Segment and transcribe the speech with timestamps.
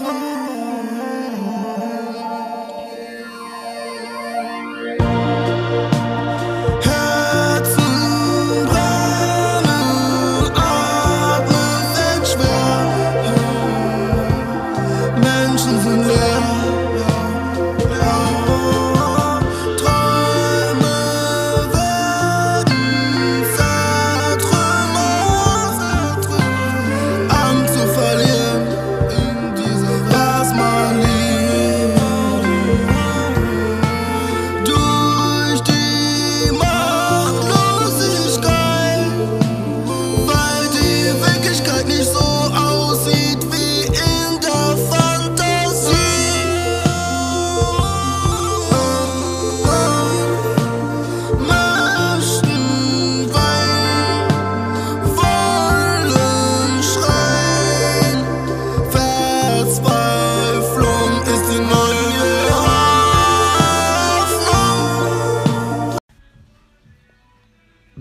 [0.00, 0.31] Mm-hmm.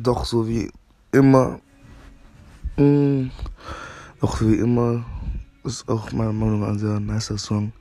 [0.03, 0.71] Doch so wie
[1.11, 1.59] immer,
[2.75, 3.29] mh,
[4.19, 5.05] doch so wie immer
[5.63, 7.71] ist auch meiner Meinung nach ein sehr nicer Song.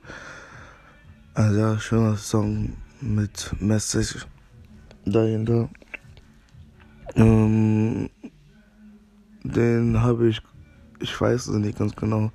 [1.33, 4.27] Ein sehr schöner Song mit Message
[5.03, 5.67] dahinter.
[7.15, 8.07] Ähm,
[9.43, 10.43] den habe ich,
[10.99, 12.31] ich weiß es nicht ganz genau,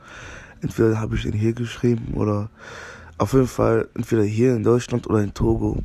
[0.62, 2.50] entweder habe ich den hier geschrieben oder
[3.18, 5.78] auf jeden Fall entweder hier in Deutschland oder in Togo,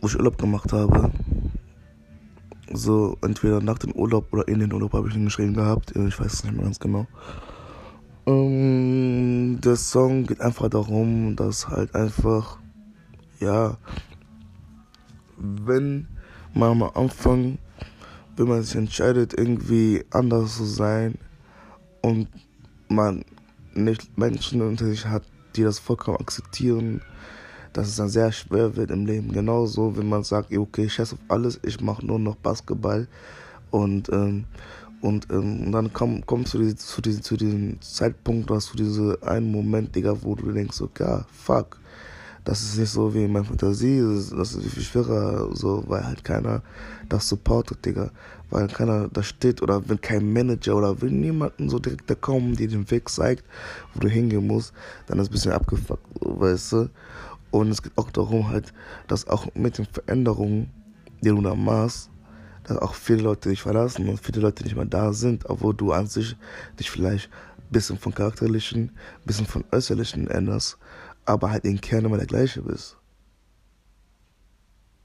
[0.00, 1.10] wo ich Urlaub gemacht habe.
[2.72, 5.94] So, entweder nach dem Urlaub oder in den Urlaub habe ich ihn geschrieben gehabt.
[5.94, 7.06] Ich weiß es nicht mehr ganz genau.
[8.26, 12.58] Ähm, der Song geht einfach darum, dass halt einfach,
[13.38, 13.78] ja,
[15.36, 16.08] wenn
[16.54, 17.58] man am Anfang,
[18.36, 21.14] wenn man sich entscheidet, irgendwie anders zu sein
[22.02, 22.28] und
[22.88, 23.24] man
[23.74, 25.22] nicht Menschen unter sich hat,
[25.54, 27.02] die das vollkommen akzeptieren,
[27.72, 29.32] dass es dann sehr schwer wird im Leben.
[29.32, 33.08] Genauso, wenn man sagt, okay, ich scheiß auf alles, ich mache nur noch Basketball
[33.70, 34.44] und ähm,
[35.02, 38.76] und, ähm, und dann kommt komm zu, diesem, zu, diesem, zu diesem Zeitpunkt, oder zu
[38.76, 41.78] diesem einen Moment, Digga, wo du denkst, okay, ja, fuck,
[42.46, 46.22] das ist nicht so wie in meiner Fantasie, das ist, viel schwerer, so, weil halt
[46.22, 46.62] keiner
[47.08, 48.10] das supportet, Digga.
[48.50, 52.54] Weil keiner da steht oder wenn kein Manager oder wenn niemanden so direkt da kommen,
[52.54, 53.44] die den Weg zeigt,
[53.92, 54.72] wo du hingehen musst,
[55.08, 56.88] dann ist ein bisschen abgefuckt, weißt du.
[57.50, 58.72] Und es geht auch darum halt,
[59.08, 60.70] dass auch mit den Veränderungen,
[61.22, 62.10] die du da machst,
[62.64, 65.92] dass auch viele Leute dich verlassen und viele Leute nicht mehr da sind, obwohl du
[65.92, 66.36] an sich
[66.78, 70.76] dich vielleicht ein bisschen von charakterlichen, ein bisschen von äußerlichen änderst,
[71.24, 72.96] aber halt im Kern immer der gleiche bist.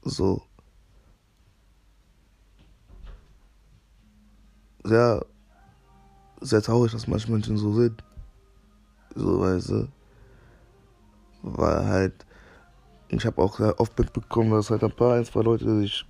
[0.02, 0.42] So.
[4.84, 5.24] Sehr,
[6.40, 8.02] sehr traurig, dass manche Menschen so sind.
[9.14, 9.88] So, weißt du.
[11.42, 12.26] Weil halt,
[13.12, 16.06] ich habe auch oft mitbekommen, dass halt ein paar, ein, zwei Leute sich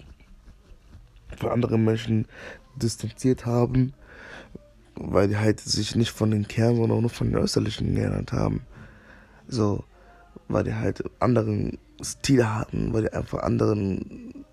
[1.37, 2.27] von anderen Menschen
[2.77, 3.93] distanziert haben,
[4.95, 8.62] weil die halt sich nicht von den Kern, sondern nur von den Äußerlichen geändert haben.
[9.49, 9.85] So,
[10.49, 14.45] weil die halt anderen Stil hatten, weil die einfach anderen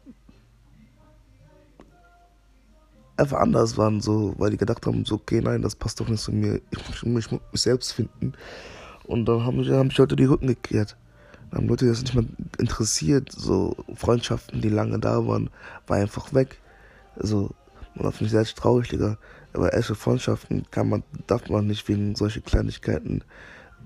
[3.18, 6.22] einfach anders waren, so, weil die gedacht haben, so, okay, nein, das passt doch nicht
[6.22, 8.34] zu mir, ich muss mich, mich selbst finden.
[9.06, 10.96] Und dann haben haben mich Leute die Rücken gekehrt.
[11.52, 12.26] Haben Leute das nicht mehr
[12.60, 15.50] interessiert, so Freundschaften, die lange da waren,
[15.88, 16.60] war einfach weg.
[17.16, 17.52] Also,
[17.96, 19.18] man finde ich sehr traurig, Digga.
[19.54, 23.24] Aber echte Freundschaften kann man, darf man nicht wegen solcher Kleinigkeiten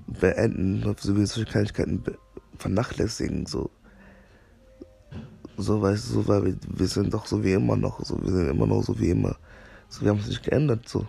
[0.08, 2.04] beenden, so wie solche Kleinigkeiten
[2.58, 3.70] vernachlässigen, so.
[5.56, 8.32] So, weißt du, so, weil wir, wir sind doch so wie immer noch, so, wir
[8.32, 9.38] sind immer noch so wie immer.
[9.88, 11.08] So, wir haben uns nicht geändert, so.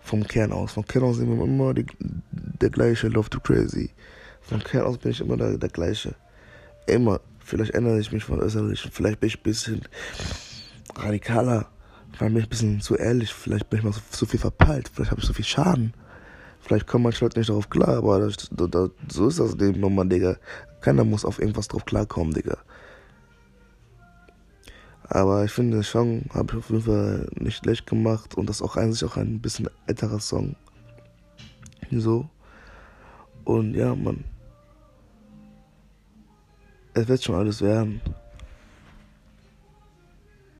[0.00, 0.72] Vom Kern aus.
[0.72, 1.86] Vom Kern aus sind wir immer die,
[2.30, 3.90] der gleiche Love to Crazy.
[4.42, 6.14] Vom Kern aus bin ich immer der, der gleiche.
[6.86, 7.20] Immer.
[7.40, 8.88] Vielleicht ändere ich mich von äußerlich.
[8.92, 9.82] Vielleicht bin ich ein bisschen
[10.94, 11.66] radikaler.
[12.12, 13.32] Vielleicht bin ich ein bisschen zu ehrlich.
[13.32, 14.90] Vielleicht bin ich mal so, so viel verpeilt.
[14.92, 15.94] Vielleicht habe ich so viel Schaden.
[16.60, 20.08] Vielleicht kommen manche Leute nicht darauf klar, aber das, das, so ist das Leben nochmal,
[20.08, 20.36] Digga.
[20.80, 22.56] Keiner muss auf irgendwas drauf klarkommen, Digga.
[25.02, 28.56] Aber ich finde, den Song habe ich auf jeden Fall nicht schlecht gemacht und das
[28.56, 30.54] ist auch eigentlich auch ein bisschen älterer Song.
[31.90, 32.28] So.
[33.44, 34.24] Und ja, man.
[36.94, 38.02] Es wird schon alles werden.